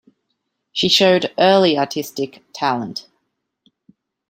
[0.71, 3.05] She showed early artistic talent.